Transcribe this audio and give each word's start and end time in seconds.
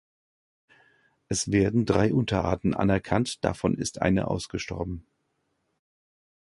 Es 1.27 1.51
werden 1.51 1.85
drei 1.85 2.11
Unterarten 2.11 2.73
anerkannt, 2.73 3.45
davon 3.45 3.75
ist 3.77 4.01
eine 4.01 4.29
ausgestorben. 4.29 5.05